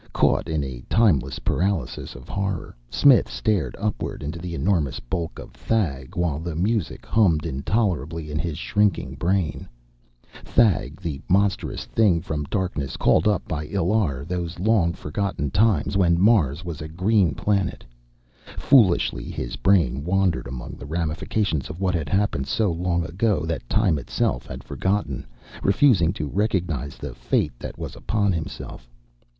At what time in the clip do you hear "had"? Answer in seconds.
21.93-22.09, 24.47-24.63